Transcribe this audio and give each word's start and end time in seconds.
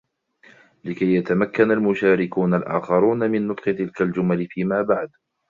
لكي 0.83 1.15
يتمكن 1.15 1.71
المشاركون 1.71 2.53
الاخرون 2.53 3.31
من 3.31 3.47
نطق 3.47 3.63
تلك 3.63 4.01
الجمل 4.01 4.47
فيما 4.47 4.81
بعد. 4.81 5.09